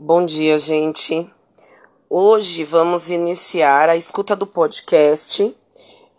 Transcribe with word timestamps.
Bom 0.00 0.24
dia, 0.24 0.56
gente. 0.60 1.28
Hoje 2.08 2.62
vamos 2.62 3.10
iniciar 3.10 3.88
a 3.88 3.96
escuta 3.96 4.36
do 4.36 4.46
podcast 4.46 5.52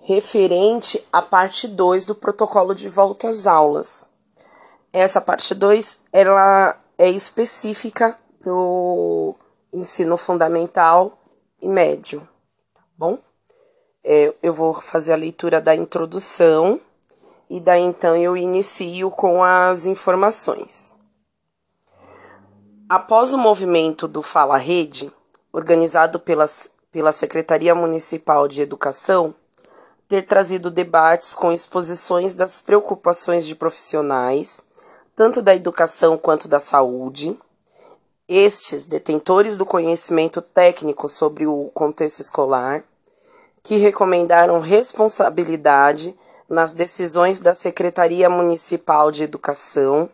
referente 0.02 1.02
à 1.14 1.22
parte 1.22 1.66
2 1.66 2.04
do 2.04 2.14
protocolo 2.14 2.76
de 2.76 2.90
volta 2.90 3.30
às 3.30 3.48
aulas. 3.48 4.10
Essa 4.92 5.22
parte 5.22 5.56
2 5.56 6.04
ela 6.12 6.78
é 6.98 7.10
específica 7.10 8.20
para 8.42 8.54
o 8.54 9.34
ensino 9.72 10.18
fundamental 10.18 11.18
e 11.62 11.68
médio, 11.70 12.20
tá 12.74 12.82
bom? 12.98 13.18
É, 14.04 14.36
eu 14.44 14.54
vou 14.54 14.74
fazer 14.74 15.14
a 15.14 15.16
leitura 15.18 15.62
da 15.62 15.74
introdução 15.74 16.82
e 17.50 17.62
daí 17.62 17.84
então 17.84 18.14
eu 18.18 18.36
inicio 18.36 19.10
com 19.12 19.42
as 19.42 19.86
informações. 19.86 20.99
Após 22.90 23.34
o 23.36 23.38
movimento 23.38 24.08
do 24.08 24.24
Fala 24.24 24.58
Rede, 24.58 25.14
organizado 25.54 26.20
pela, 26.20 26.48
pela 26.92 27.12
Secretaria 27.12 27.76
Municipal 27.76 28.48
de 28.48 28.64
Educação, 28.64 29.36
ter 30.08 30.26
trazido 30.26 30.72
debates 30.72 31.36
com 31.36 31.52
exposições 31.52 32.34
das 32.34 32.60
preocupações 32.60 33.46
de 33.46 33.54
profissionais, 33.54 34.62
tanto 35.16 35.40
da 35.40 35.56
educação 35.56 36.18
quanto 36.18 36.48
da 36.48 36.60
saúde, 36.60 37.38
estes 38.28 38.88
detentores 38.88 39.56
do 39.56 39.68
conhecimento 39.68 40.42
técnico 40.42 41.08
sobre 41.08 41.46
o 41.46 41.70
contexto 41.76 42.22
escolar, 42.22 42.84
que 43.62 43.78
recomendaram 43.78 44.60
responsabilidade 44.60 46.18
nas 46.50 46.74
decisões 46.74 47.40
da 47.40 47.54
Secretaria 47.54 48.32
Municipal 48.32 49.12
de 49.12 49.22
Educação, 49.22 50.10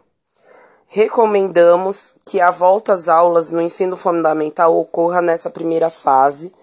recomendamos 0.95 2.15
que 2.25 2.39
a 2.39 2.49
volta 2.49 2.93
às 2.93 3.09
aulas 3.09 3.51
no 3.51 3.61
ensino 3.61 3.97
fundamental 3.97 4.79
ocorra 4.79 5.21
nessa 5.21 5.49
primeira 5.49 5.89
fase 5.89 6.53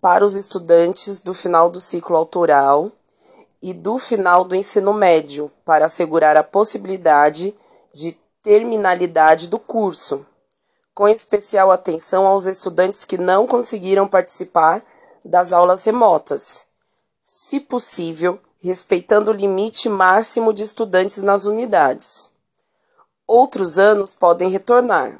para 0.00 0.24
os 0.24 0.34
estudantes 0.34 1.20
do 1.20 1.34
final 1.34 1.68
do 1.68 1.78
ciclo 1.78 2.16
autoral 2.16 2.90
e 3.60 3.74
do 3.74 3.98
final 3.98 4.44
do 4.44 4.56
ensino 4.56 4.94
médio, 4.94 5.50
para 5.62 5.84
assegurar 5.84 6.38
a 6.38 6.42
possibilidade 6.42 7.54
de 7.92 8.18
terminalidade 8.42 9.46
do 9.48 9.58
curso, 9.58 10.24
com 10.94 11.06
especial 11.06 11.70
atenção 11.70 12.26
aos 12.26 12.46
estudantes 12.46 13.04
que 13.04 13.18
não 13.18 13.46
conseguiram 13.46 14.08
participar 14.08 14.82
das 15.22 15.52
aulas 15.52 15.84
remotas. 15.84 16.64
Se 17.22 17.60
possível, 17.60 18.40
respeitando 18.58 19.30
o 19.30 19.34
limite 19.34 19.90
máximo 19.90 20.50
de 20.50 20.62
estudantes 20.62 21.22
nas 21.22 21.44
unidades. 21.44 22.31
Outros 23.34 23.78
anos 23.78 24.12
podem 24.12 24.50
retornar, 24.50 25.18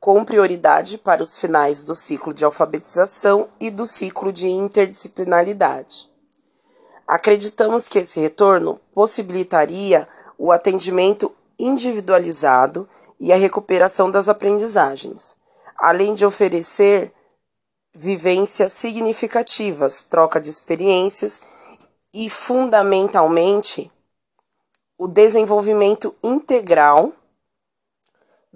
com 0.00 0.24
prioridade 0.24 0.96
para 0.96 1.22
os 1.22 1.36
finais 1.36 1.82
do 1.82 1.94
ciclo 1.94 2.32
de 2.32 2.42
alfabetização 2.42 3.50
e 3.60 3.70
do 3.70 3.86
ciclo 3.86 4.32
de 4.32 4.48
interdisciplinaridade. 4.48 6.10
Acreditamos 7.06 7.86
que 7.86 7.98
esse 7.98 8.18
retorno 8.18 8.80
possibilitaria 8.94 10.08
o 10.38 10.50
atendimento 10.50 11.30
individualizado 11.58 12.88
e 13.20 13.30
a 13.30 13.36
recuperação 13.36 14.10
das 14.10 14.26
aprendizagens, 14.26 15.36
além 15.76 16.14
de 16.14 16.24
oferecer 16.24 17.12
vivências 17.94 18.72
significativas, 18.72 20.02
troca 20.02 20.40
de 20.40 20.48
experiências 20.48 21.42
e, 22.14 22.30
fundamentalmente, 22.30 23.92
o 24.98 25.06
desenvolvimento 25.06 26.12
integral, 26.24 27.12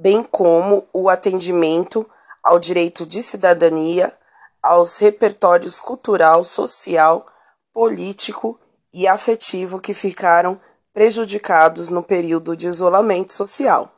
bem 0.03 0.25
como 0.25 0.84
o 0.92 1.08
atendimento 1.08 2.05
ao 2.42 2.58
direito 2.58 3.06
de 3.06 3.22
cidadania, 3.22 4.12
aos 4.61 4.98
repertórios 4.98 5.78
cultural, 5.78 6.42
social, 6.42 7.25
político 7.72 8.58
e 8.92 9.07
afetivo 9.07 9.80
que 9.80 9.95
ficaram 9.95 10.58
prejudicados 10.92 11.89
no 11.89 12.02
período 12.02 12.57
de 12.57 12.67
isolamento 12.67 13.33
social 13.33 13.92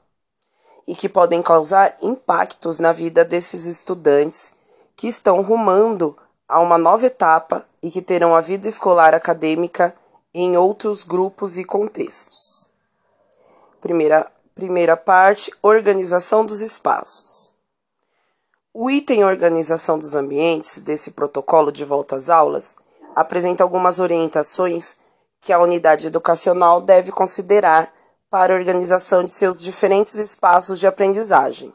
e 0.87 0.94
que 0.94 1.09
podem 1.09 1.41
causar 1.41 1.97
impactos 2.03 2.78
na 2.78 2.93
vida 2.93 3.25
desses 3.25 3.64
estudantes 3.64 4.53
que 4.94 5.09
estão 5.09 5.41
rumando 5.41 6.14
a 6.47 6.60
uma 6.60 6.76
nova 6.76 7.06
etapa 7.06 7.64
e 7.82 7.91
que 7.91 8.03
terão 8.03 8.34
a 8.34 8.43
vida 8.43 8.69
escolar 8.69 9.14
acadêmica 9.14 9.94
em 10.34 10.54
outros 10.54 11.03
grupos 11.03 11.56
e 11.56 11.64
contextos. 11.64 12.70
Primeira, 13.81 14.31
primeira 14.54 14.97
parte: 14.97 15.53
organização 15.62 16.44
dos 16.44 16.60
espaços. 16.60 17.53
O 18.72 18.91
item 18.91 19.25
organização 19.25 19.98
dos 19.98 20.15
ambientes 20.15 20.81
desse 20.81 21.12
protocolo 21.12 21.70
de 21.70 21.84
volta 21.84 22.16
às 22.16 22.28
aulas 22.28 22.76
apresenta 23.14 23.62
algumas 23.62 24.00
orientações 24.00 24.97
que 25.41 25.53
a 25.53 25.60
unidade 25.60 26.06
educacional 26.06 26.81
deve 26.81 27.12
considerar 27.12 27.93
para 28.28 28.53
a 28.53 28.56
organização 28.56 29.22
de 29.22 29.31
seus 29.31 29.60
diferentes 29.60 30.14
espaços 30.14 30.81
de 30.81 30.87
aprendizagem. 30.87 31.72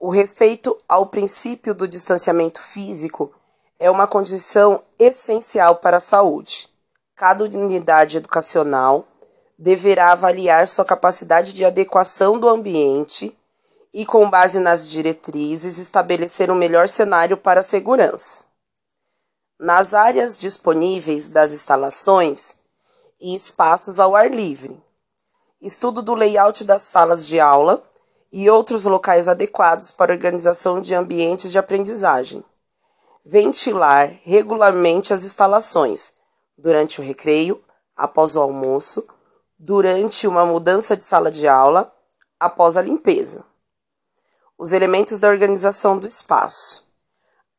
O 0.00 0.10
respeito 0.10 0.76
ao 0.88 1.06
princípio 1.06 1.74
do 1.74 1.86
distanciamento 1.86 2.60
físico 2.60 3.32
é 3.78 3.90
uma 3.90 4.06
condição 4.06 4.82
essencial 4.98 5.76
para 5.76 5.98
a 5.98 6.00
saúde. 6.00 6.68
Cada 7.14 7.44
unidade 7.44 8.16
educacional 8.16 9.06
deverá 9.58 10.12
avaliar 10.12 10.68
sua 10.68 10.84
capacidade 10.84 11.52
de 11.52 11.64
adequação 11.64 12.38
do 12.38 12.48
ambiente 12.48 13.36
e, 13.92 14.04
com 14.04 14.28
base 14.28 14.58
nas 14.58 14.88
diretrizes, 14.88 15.78
estabelecer 15.78 16.50
o 16.50 16.54
um 16.54 16.56
melhor 16.56 16.88
cenário 16.88 17.36
para 17.36 17.60
a 17.60 17.62
segurança. 17.62 18.44
Nas 19.58 19.94
áreas 19.94 20.36
disponíveis 20.36 21.28
das 21.28 21.52
instalações 21.52 22.56
e 23.20 23.34
espaços 23.34 24.00
ao 24.00 24.16
ar 24.16 24.30
livre, 24.30 24.82
estudo 25.60 26.02
do 26.02 26.14
layout 26.14 26.64
das 26.64 26.82
salas 26.82 27.26
de 27.26 27.38
aula 27.38 27.82
e 28.32 28.50
outros 28.50 28.84
locais 28.84 29.28
adequados 29.28 29.90
para 29.90 30.12
organização 30.12 30.80
de 30.80 30.94
ambientes 30.94 31.52
de 31.52 31.58
aprendizagem 31.58 32.44
ventilar 33.24 34.20
regularmente 34.22 35.14
as 35.14 35.24
instalações 35.24 36.12
durante 36.58 37.00
o 37.00 37.04
recreio, 37.04 37.62
após 37.96 38.36
o 38.36 38.40
almoço, 38.40 39.04
durante 39.66 40.26
uma 40.26 40.44
mudança 40.44 40.94
de 40.94 41.02
sala 41.02 41.30
de 41.30 41.48
aula, 41.48 41.90
após 42.38 42.76
a 42.76 42.82
limpeza. 42.82 43.46
Os 44.58 44.72
elementos 44.72 45.18
da 45.18 45.26
organização 45.26 45.98
do 45.98 46.06
espaço. 46.06 46.86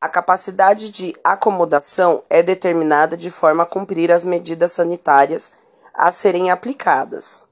A 0.00 0.08
capacidade 0.08 0.90
de 0.90 1.16
acomodação 1.24 2.22
é 2.30 2.44
determinada 2.44 3.16
de 3.16 3.28
forma 3.28 3.64
a 3.64 3.66
cumprir 3.66 4.12
as 4.12 4.24
medidas 4.24 4.70
sanitárias 4.70 5.52
a 5.92 6.12
serem 6.12 6.48
aplicadas. 6.48 7.44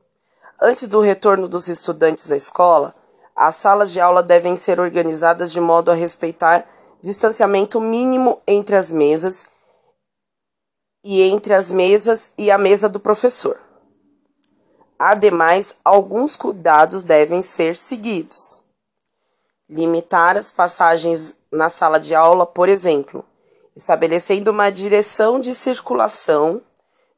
Antes 0.63 0.87
do 0.87 1.01
retorno 1.01 1.49
dos 1.49 1.67
estudantes 1.67 2.31
à 2.31 2.37
escola, 2.37 2.95
as 3.35 3.57
salas 3.57 3.91
de 3.91 4.01
aula 4.01 4.23
devem 4.23 4.55
ser 4.55 4.79
organizadas 4.79 5.51
de 5.51 5.61
modo 5.61 5.91
a 5.91 5.95
respeitar 5.95 6.65
distanciamento 7.03 7.81
mínimo 7.81 8.41
entre 8.47 8.77
as 8.77 8.93
mesas 8.93 9.49
e 11.03 11.23
entre 11.23 11.53
as 11.53 11.73
mesas 11.73 12.31
e 12.39 12.53
a 12.53 12.57
mesa 12.57 12.89
do 12.89 13.01
professor. 13.01 13.64
Ademais, 14.99 15.77
alguns 15.85 16.37
cuidados 16.37 17.03
devem 17.03 17.43
ser 17.43 17.77
seguidos. 17.77 18.63
Limitar 19.69 20.37
as 20.37 20.51
passagens 20.51 21.39
na 21.51 21.69
sala 21.69 21.99
de 21.99 22.15
aula, 22.15 22.47
por 22.47 22.69
exemplo, 22.69 23.25
estabelecendo 23.75 24.51
uma 24.51 24.71
direção 24.71 25.41
de 25.41 25.55
circulação 25.55 26.63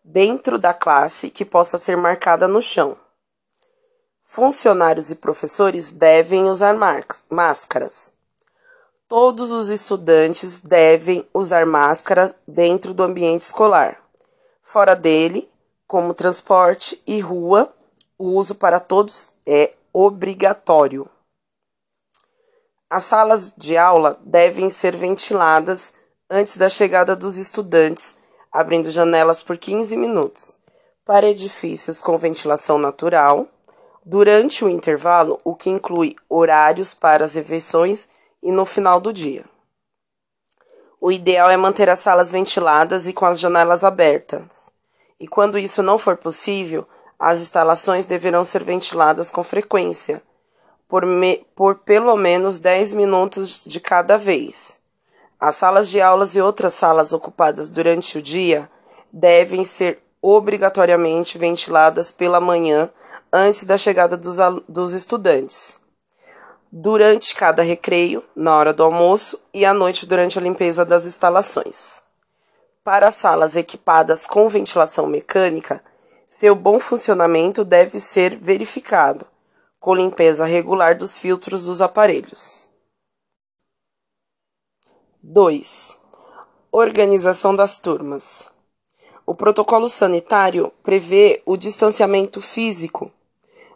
dentro 0.03 0.59
da 0.59 0.73
classe 0.73 1.31
que 1.31 1.45
possa 1.45 1.77
ser 1.77 1.97
marcada 1.97 2.47
no 2.47 2.63
chão. 2.63 2.97
Funcionários 4.23 5.11
e 5.11 5.17
professores 5.17 5.91
devem 5.91 6.45
usar 6.45 6.77
máscaras. 7.31 8.13
Todos 9.09 9.53
os 9.53 9.69
estudantes 9.69 10.61
devem 10.61 11.27
usar 11.33 11.65
máscara 11.65 12.35
dentro 12.47 12.93
do 12.93 13.03
ambiente 13.03 13.43
escolar. 13.43 14.01
Fora 14.63 14.97
dele, 14.97 15.49
como 15.87 16.13
transporte 16.13 17.01
e 17.07 17.21
rua, 17.21 17.73
o 18.19 18.31
uso 18.31 18.55
para 18.55 18.81
todos 18.81 19.35
é 19.47 19.73
obrigatório. 19.93 21.09
As 22.89 23.05
salas 23.05 23.53
de 23.57 23.77
aula 23.77 24.19
devem 24.23 24.71
ser 24.71 24.97
ventiladas 24.97 25.93
antes 26.31 26.57
da 26.57 26.69
chegada 26.69 27.17
dos 27.17 27.37
estudantes, 27.37 28.17
abrindo 28.51 28.91
janelas 28.91 29.43
por 29.43 29.59
15 29.59 29.97
minutos. 29.97 30.61
Para 31.05 31.29
edifícios 31.29 32.01
com 32.01 32.17
ventilação 32.17 32.79
natural, 32.79 33.49
durante 34.05 34.65
o 34.65 34.69
intervalo, 34.69 35.41
o 35.45 35.55
que 35.55 35.71
inclui 35.71 36.17
horários 36.29 36.95
para 36.95 37.25
as 37.25 37.35
refeições 37.35 38.09
e 38.43 38.51
no 38.51 38.65
final 38.65 39.01
do 39.01 39.13
dia. 39.13 39.45
O 41.01 41.13
ideal 41.13 41.51
é 41.51 41.57
manter 41.57 41.89
as 41.89 41.99
salas 41.99 42.33
ventiladas 42.33 43.07
e 43.07 43.13
com 43.13 43.27
as 43.27 43.39
janelas 43.39 43.85
abertas. 43.85 44.73
E 45.21 45.29
quando 45.29 45.59
isso 45.59 45.83
não 45.83 45.99
for 45.99 46.17
possível, 46.17 46.87
as 47.19 47.41
instalações 47.41 48.07
deverão 48.07 48.45
ser 48.45 48.63
ventiladas 48.63 49.31
com 49.31 49.43
frequência, 49.43 50.23
por, 50.89 51.05
me, 51.05 51.47
por 51.55 51.77
pelo 51.77 52.17
menos 52.17 52.59
10 52.59 52.93
minutos 52.93 53.65
de 53.65 53.81
cada 53.81 54.17
vez. 54.17 54.79
As 55.39 55.57
salas 55.57 55.89
de 55.89 56.01
aulas 56.01 56.37
e 56.37 56.41
outras 56.41 56.75
salas 56.75 57.13
ocupadas 57.13 57.69
durante 57.69 58.19
o 58.19 58.23
dia 58.23 58.71
devem 59.13 59.65
ser 59.65 60.03
obrigatoriamente 60.21 61.39
ventiladas 61.39 62.11
pela 62.11 62.41
manhã 62.41 62.91
antes 63.33 63.65
da 63.65 63.77
chegada 63.77 64.17
dos, 64.17 64.37
dos 64.69 64.93
estudantes. 64.93 65.81
Durante 66.71 67.35
cada 67.35 67.63
recreio, 67.63 68.23
na 68.35 68.57
hora 68.57 68.73
do 68.73 68.83
almoço 68.83 69.39
e 69.55 69.65
à 69.65 69.73
noite 69.73 70.05
durante 70.07 70.39
a 70.39 70.43
limpeza 70.43 70.85
das 70.85 71.07
instalações. 71.07 72.03
Para 72.83 73.11
salas 73.11 73.57
equipadas 73.57 74.27
com 74.27 74.49
ventilação 74.49 75.07
mecânica, 75.07 75.83
seu 76.27 76.57
bom 76.57 76.81
funcionamento 76.81 77.65
deve 77.65 78.01
ser 78.01 78.37
verificado, 78.37 79.27
com 79.79 79.95
limpeza 79.95 80.45
regular 80.45 80.97
dos 80.97 81.19
filtros 81.19 81.67
dos 81.67 81.81
aparelhos. 81.81 82.69
2. 85.23 85.99
Organização 86.73 87.55
das 87.55 87.79
turmas. 87.79 88.51
O 89.25 89.35
protocolo 89.35 89.89
sanitário 89.89 90.73
prevê 90.83 91.43
o 91.47 91.57
distanciamento 91.57 92.41
físico, 92.41 93.11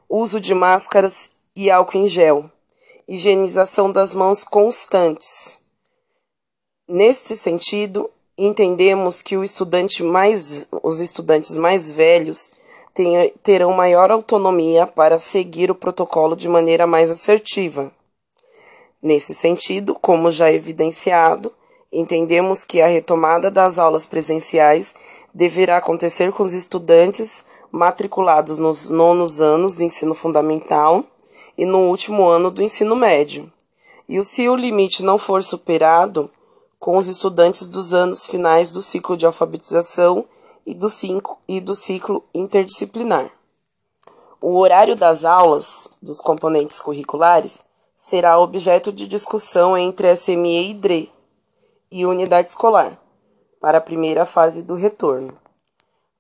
uso 0.09 0.41
de 0.41 0.55
máscaras 0.55 1.31
e 1.55 1.71
álcool 1.71 1.99
em 1.99 2.09
gel, 2.09 2.51
higienização 3.07 3.91
das 3.91 4.15
mãos 4.15 4.45
constantes. 4.45 5.59
Neste 6.89 7.37
sentido, 7.37 8.11
entendemos 8.47 9.21
que 9.21 9.37
estudante 9.45 10.03
mais, 10.03 10.67
os 10.83 11.01
estudantes 11.01 11.59
mais 11.59 11.93
velhos 11.93 12.51
terão 13.43 13.73
maior 13.73 14.11
autonomia 14.11 14.87
para 14.87 15.19
seguir 15.19 15.71
o 15.71 15.75
protocolo 15.75 16.35
de 16.35 16.49
maneira 16.49 16.87
mais 16.87 17.11
assertiva. 17.11 17.93
Nesse 19.03 19.35
sentido, 19.35 19.95
como 19.95 20.31
já 20.31 20.51
evidenciado, 20.51 21.53
entendemos 21.93 22.65
que 22.65 22.81
a 22.81 22.87
retomada 22.87 23.51
das 23.51 23.79
aulas 23.79 24.07
presenciais 24.07 24.95
deverá 25.35 25.77
acontecer 25.77 26.33
com 26.33 26.43
os 26.43 26.55
estudantes 26.55 27.45
matriculados 27.71 28.59
nos 28.59 28.91
nonos 28.91 29.41
anos 29.41 29.75
do 29.75 29.83
ensino 29.83 30.15
fundamental 30.15 31.05
e 31.59 31.67
no 31.67 31.89
último 31.89 32.27
ano 32.27 32.51
do 32.51 32.63
ensino 32.63 32.97
médio. 32.97 33.53
E 34.09 34.23
se 34.25 34.49
o 34.49 34.57
limite 34.57 35.03
não 35.05 35.19
for 35.19 35.43
superado, 35.43 36.31
com 36.81 36.97
os 36.97 37.09
estudantes 37.09 37.67
dos 37.67 37.93
anos 37.93 38.27
finais 38.27 38.71
do 38.71 38.81
ciclo 38.81 39.15
de 39.15 39.27
alfabetização 39.27 40.25
e 40.65 40.75
do, 40.75 40.89
cinco, 40.89 41.39
e 41.47 41.61
do 41.61 41.75
ciclo 41.75 42.25
interdisciplinar. 42.35 43.31
O 44.41 44.57
horário 44.57 44.97
das 44.97 45.27
aulas 45.27 45.87
dos 46.01 46.23
componentes 46.23 46.81
curriculares 46.81 47.67
será 47.95 48.39
objeto 48.39 48.91
de 48.91 49.07
discussão 49.07 49.77
entre 49.77 50.17
SME 50.17 50.71
e 50.71 50.75
DRE 50.75 51.13
e 51.93 52.07
unidade 52.07 52.49
escolar, 52.49 52.99
para 53.61 53.77
a 53.77 53.83
primeira 53.83 54.25
fase 54.25 54.63
do 54.63 54.75
retorno. 54.75 55.37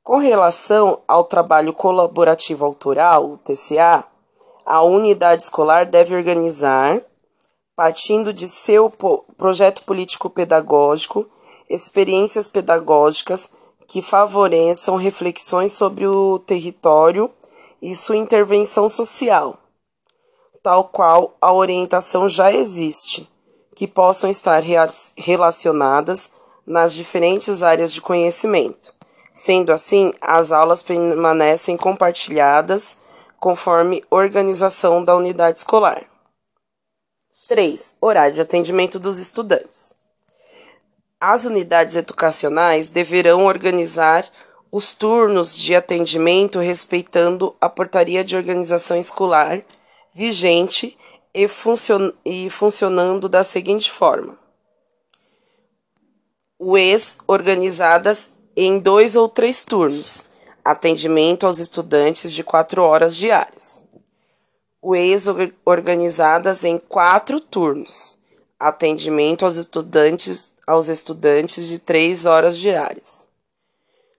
Com 0.04 0.18
relação 0.18 1.00
ao 1.08 1.24
trabalho 1.24 1.72
colaborativo 1.72 2.66
autoral, 2.66 3.30
o 3.30 3.38
TCA, 3.38 4.04
a 4.66 4.82
unidade 4.82 5.42
escolar 5.42 5.86
deve 5.86 6.14
organizar 6.14 7.00
partindo 7.80 8.30
de 8.30 8.46
seu 8.46 8.92
projeto 9.38 9.84
político-pedagógico, 9.84 11.26
experiências 11.66 12.46
pedagógicas 12.46 13.48
que 13.88 14.02
favoreçam 14.02 14.96
reflexões 14.96 15.72
sobre 15.72 16.06
o 16.06 16.38
território 16.40 17.30
e 17.80 17.94
sua 17.94 18.18
intervenção 18.18 18.86
social, 18.86 19.56
tal 20.62 20.84
qual 20.88 21.34
a 21.40 21.54
orientação 21.54 22.28
já 22.28 22.52
existe, 22.52 23.26
que 23.74 23.86
possam 23.86 24.28
estar 24.28 24.62
relacionadas 25.16 26.28
nas 26.66 26.92
diferentes 26.92 27.62
áreas 27.62 27.94
de 27.94 28.02
conhecimento. 28.02 28.92
Sendo 29.32 29.72
assim, 29.72 30.12
as 30.20 30.52
aulas 30.52 30.82
permanecem 30.82 31.78
compartilhadas 31.78 32.98
conforme 33.38 34.04
organização 34.10 35.02
da 35.02 35.16
unidade 35.16 35.56
escolar. 35.56 36.04
3. 37.50 37.96
Horário 38.00 38.36
de 38.36 38.40
atendimento 38.40 39.00
dos 39.00 39.18
estudantes. 39.18 39.96
As 41.20 41.44
unidades 41.46 41.96
educacionais 41.96 42.88
deverão 42.88 43.44
organizar 43.44 44.24
os 44.70 44.94
turnos 44.94 45.58
de 45.58 45.74
atendimento 45.74 46.60
respeitando 46.60 47.52
a 47.60 47.68
portaria 47.68 48.22
de 48.22 48.36
organização 48.36 48.96
escolar 48.96 49.64
vigente 50.14 50.96
e, 51.34 51.48
funcion 51.48 52.12
e 52.24 52.48
funcionando 52.50 53.28
da 53.28 53.42
seguinte 53.42 53.90
forma: 53.90 54.38
UES 56.56 57.18
organizadas 57.26 58.30
em 58.56 58.78
dois 58.78 59.16
ou 59.16 59.28
três 59.28 59.64
turnos, 59.64 60.24
atendimento 60.64 61.48
aos 61.48 61.58
estudantes 61.58 62.32
de 62.32 62.44
quatro 62.44 62.80
horas 62.84 63.16
diárias 63.16 63.89
UEs 64.82 65.26
organizadas 65.64 66.64
em 66.64 66.78
quatro 66.78 67.38
turnos. 67.38 68.18
Atendimento 68.58 69.44
aos 69.44 69.56
estudantes, 69.56 70.54
aos 70.66 70.88
estudantes 70.88 71.68
de 71.68 71.78
três 71.78 72.24
horas 72.24 72.56
diárias. 72.58 73.28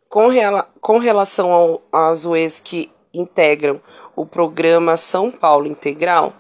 Com, 0.08 0.28
rela, 0.28 0.70
com 0.80 1.00
relação 1.00 1.52
ao, 1.52 1.82
às 1.92 2.26
UEs 2.26 2.60
que 2.60 2.92
integram 3.14 3.82
o 4.16 4.26
programa 4.26 4.98
São 4.98 5.32
Paulo 5.32 5.68
Integral, 5.68 6.34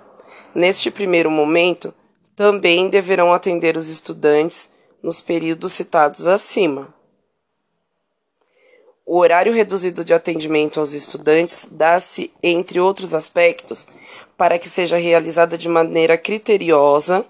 neste 0.53 0.91
primeiro 0.91 1.31
momento, 1.31 1.93
também 2.35 2.89
deverão 2.89 3.33
atender 3.33 3.75
os 3.75 3.89
estudantes 3.89 4.69
nos 5.01 5.19
períodos 5.19 5.71
citados 5.71 6.27
acima. 6.27 6.93
O 9.13 9.17
horário 9.17 9.51
reduzido 9.51 10.05
de 10.05 10.13
atendimento 10.13 10.79
aos 10.79 10.93
estudantes 10.93 11.67
dá-se, 11.69 12.31
entre 12.41 12.79
outros 12.79 13.13
aspectos, 13.13 13.85
para 14.37 14.57
que 14.57 14.69
seja 14.69 14.95
realizada 14.95 15.57
de 15.57 15.67
maneira 15.67 16.17
criteriosa 16.17 17.25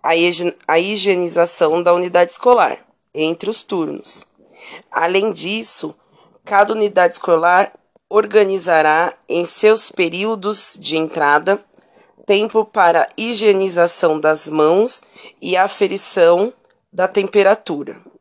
a 0.00 0.78
higienização 0.78 1.82
da 1.82 1.92
unidade 1.92 2.30
escolar 2.30 2.78
entre 3.12 3.50
os 3.50 3.64
turnos. 3.64 4.24
Além 4.88 5.32
disso, 5.32 5.92
cada 6.44 6.72
unidade 6.72 7.14
escolar 7.14 7.72
organizará 8.08 9.12
em 9.28 9.44
seus 9.44 9.90
períodos 9.90 10.78
de 10.80 10.96
entrada 10.96 11.60
tempo 12.24 12.64
para 12.64 13.08
higienização 13.16 14.20
das 14.20 14.48
mãos 14.48 15.02
e 15.42 15.56
aferição 15.56 16.52
da 16.92 17.08
temperatura. 17.08 18.13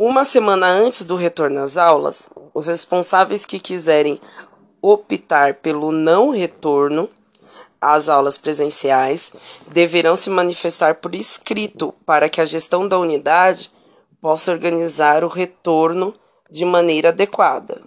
Uma 0.00 0.24
semana 0.24 0.68
antes 0.68 1.02
do 1.02 1.16
retorno 1.16 1.60
às 1.60 1.76
aulas, 1.76 2.30
os 2.54 2.68
responsáveis 2.68 3.44
que 3.44 3.58
quiserem 3.58 4.20
optar 4.80 5.54
pelo 5.54 5.90
não 5.90 6.30
retorno 6.30 7.10
às 7.80 8.08
aulas 8.08 8.38
presenciais 8.38 9.32
deverão 9.66 10.14
se 10.14 10.30
manifestar 10.30 10.94
por 10.94 11.16
escrito 11.16 11.92
para 12.06 12.28
que 12.28 12.40
a 12.40 12.44
gestão 12.44 12.86
da 12.86 12.96
unidade 12.96 13.70
possa 14.20 14.52
organizar 14.52 15.24
o 15.24 15.28
retorno 15.28 16.12
de 16.48 16.64
maneira 16.64 17.08
adequada. 17.08 17.82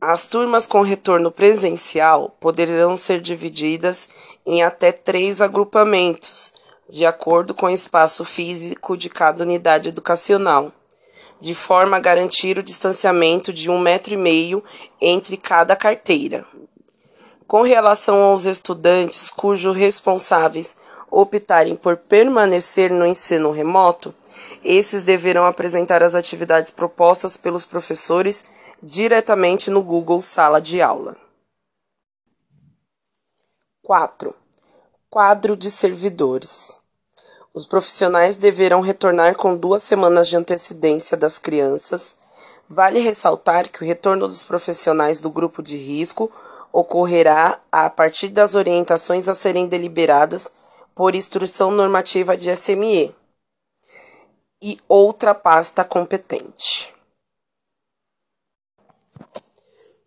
As 0.00 0.26
turmas 0.26 0.66
com 0.66 0.80
retorno 0.80 1.30
presencial 1.30 2.34
poderão 2.40 2.96
ser 2.96 3.20
divididas 3.20 4.08
em 4.46 4.62
até 4.62 4.90
três 4.90 5.42
agrupamentos, 5.42 6.51
de 6.88 7.06
acordo 7.06 7.54
com 7.54 7.66
o 7.66 7.70
espaço 7.70 8.24
físico 8.24 8.96
de 8.96 9.08
cada 9.08 9.42
unidade 9.42 9.88
educacional, 9.88 10.72
de 11.40 11.54
forma 11.54 11.96
a 11.96 12.00
garantir 12.00 12.58
o 12.58 12.62
distanciamento 12.62 13.52
de 13.52 13.70
um 13.70 13.78
metro 13.78 14.14
e 14.14 14.16
meio 14.16 14.62
entre 15.00 15.36
cada 15.36 15.74
carteira. 15.74 16.44
Com 17.46 17.62
relação 17.62 18.22
aos 18.22 18.44
estudantes 18.44 19.30
cujos 19.30 19.76
responsáveis 19.76 20.76
optarem 21.10 21.76
por 21.76 21.96
permanecer 21.96 22.90
no 22.90 23.06
ensino 23.06 23.50
remoto, 23.50 24.14
esses 24.64 25.02
deverão 25.02 25.44
apresentar 25.44 26.02
as 26.02 26.14
atividades 26.14 26.70
propostas 26.70 27.36
pelos 27.36 27.66
professores 27.66 28.44
diretamente 28.82 29.70
no 29.70 29.82
Google 29.82 30.22
Sala 30.22 30.60
de 30.60 30.80
Aula. 30.80 31.16
4. 33.82 34.41
Quadro 35.12 35.54
de 35.58 35.70
servidores. 35.70 36.80
Os 37.52 37.66
profissionais 37.66 38.38
deverão 38.38 38.80
retornar 38.80 39.36
com 39.36 39.54
duas 39.54 39.82
semanas 39.82 40.26
de 40.26 40.38
antecedência 40.38 41.18
das 41.18 41.38
crianças. 41.38 42.16
Vale 42.66 42.98
ressaltar 42.98 43.68
que 43.68 43.84
o 43.84 43.86
retorno 43.86 44.26
dos 44.26 44.42
profissionais 44.42 45.20
do 45.20 45.28
grupo 45.28 45.62
de 45.62 45.76
risco 45.76 46.32
ocorrerá 46.72 47.60
a 47.70 47.90
partir 47.90 48.28
das 48.28 48.54
orientações 48.54 49.28
a 49.28 49.34
serem 49.34 49.66
deliberadas 49.66 50.50
por 50.94 51.14
instrução 51.14 51.70
normativa 51.70 52.34
de 52.34 52.50
SME 52.56 53.14
e 54.62 54.80
outra 54.88 55.34
pasta 55.34 55.84
competente. 55.84 56.94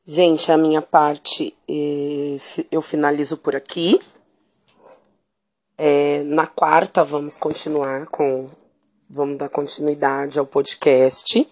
Gente, 0.04 0.52
a 0.52 0.58
minha 0.58 0.82
parte 0.82 1.56
eu 2.72 2.82
finalizo 2.82 3.38
por 3.38 3.56
aqui. 3.56 4.02
É, 5.78 6.24
na 6.24 6.48
quarta 6.48 7.04
vamos 7.04 7.38
continuar 7.38 8.08
com. 8.08 8.50
Vamos 9.10 9.38
dar 9.38 9.50
continuidade 9.50 10.40
ao 10.40 10.46
podcast. 10.46 11.48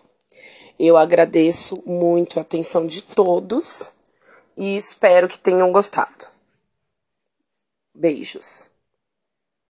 Eu 0.80 0.98
agradeço 0.98 1.82
muito 1.86 2.40
a 2.40 2.42
atenção 2.42 2.88
de 2.88 3.04
todos 3.04 3.94
e 4.58 4.76
espero 4.76 5.28
que 5.28 5.38
tenham 5.38 5.72
gostado. 5.72 6.26
Beijos. 7.94 8.73